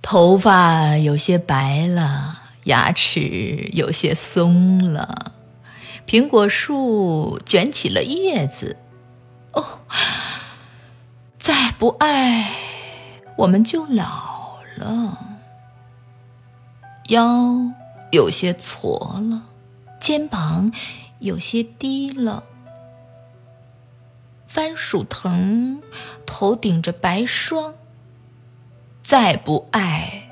[0.00, 5.32] 头发有些白了，牙齿有些松了，
[6.06, 8.78] 苹果树卷起了叶子。
[9.52, 9.80] 哦，
[11.38, 12.52] 再不爱，
[13.36, 15.18] 我们就老了。
[17.08, 17.54] 腰
[18.10, 19.42] 有些矬了，
[20.08, 20.72] 肩膀
[21.18, 22.42] 有些低了。
[24.46, 25.82] 番薯藤
[26.24, 27.74] 头顶着白霜。
[29.02, 30.30] 再不爱，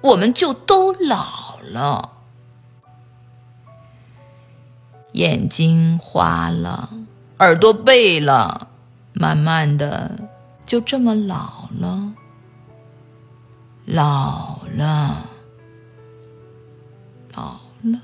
[0.00, 2.12] 我们就都老了。
[5.12, 6.88] 眼睛花了，
[7.40, 8.68] 耳朵背了，
[9.12, 10.30] 慢慢的
[10.64, 12.14] 就这么老了。
[13.84, 15.26] 老了，
[17.34, 18.00] 老了，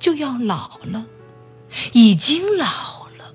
[0.00, 1.06] 就要老了，
[1.92, 3.34] 已经老了。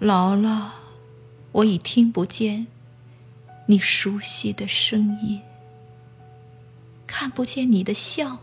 [0.00, 0.74] 老了，
[1.52, 2.66] 我已听不见。
[3.66, 5.42] 你熟悉的声音，
[7.06, 8.38] 看不见你的笑，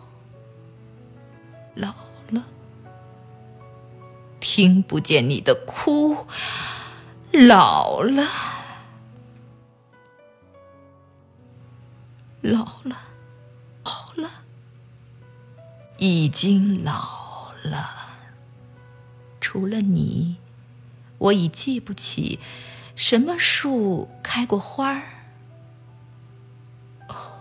[1.74, 1.94] 老
[2.30, 2.44] 了；
[4.40, 6.16] 听不见你的哭，
[7.32, 8.24] 老了，
[12.42, 12.96] 老了，
[13.84, 14.30] 老了，
[15.98, 17.92] 已经老了。
[19.40, 20.38] 除了你，
[21.18, 22.40] 我已记不起
[22.96, 25.04] 什么树开过花儿。
[27.08, 27.40] 哦，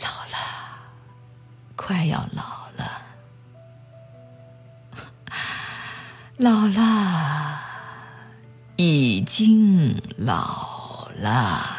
[0.00, 0.38] 老了
[1.76, 3.02] 快要老了，
[6.38, 7.60] 老了，
[8.76, 11.76] 已经老了。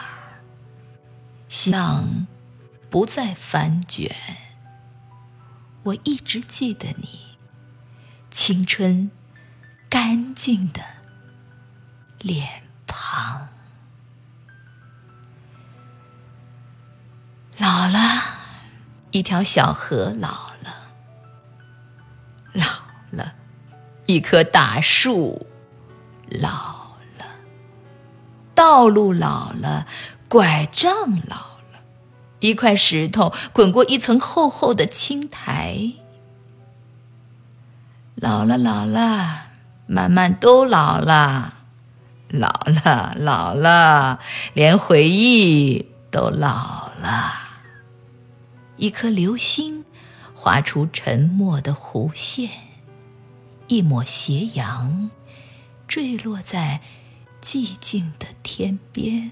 [1.48, 2.28] 像
[2.90, 4.16] 不再翻卷，
[5.84, 7.38] 我一直记得你
[8.30, 9.12] 青春
[9.90, 10.82] 干净的
[12.20, 13.50] 脸庞。
[17.58, 18.00] 老了。
[19.14, 20.74] 一条小河老了，
[22.54, 22.64] 老
[23.12, 23.34] 了；
[24.06, 25.48] 一棵大树
[26.30, 27.26] 老了，
[28.56, 29.86] 道路老了，
[30.30, 30.94] 拐杖
[31.28, 31.51] 老，
[32.42, 35.94] 一块石头滚过一层厚厚的青苔。
[38.16, 39.48] 老了，老了，
[39.88, 41.54] 慢慢都老了，
[42.30, 42.50] 老
[42.84, 44.20] 了，老了，
[44.54, 47.34] 连回忆都老了。
[48.78, 49.86] 一颗流星
[50.34, 52.50] 划出沉默的弧线，
[53.68, 55.10] 一抹斜阳
[55.88, 56.82] 坠落在
[57.42, 59.32] 寂静的天边。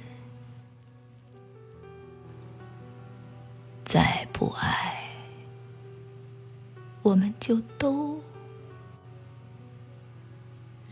[7.01, 8.21] 我们就都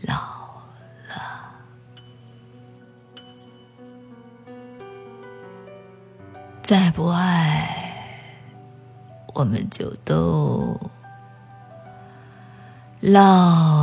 [0.02, 0.14] 老
[1.08, 1.52] 了。
[6.62, 7.78] 再不爱。
[9.38, 10.76] 我们就都
[13.00, 13.77] 老。